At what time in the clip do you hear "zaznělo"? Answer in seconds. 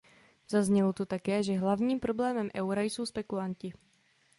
0.49-0.93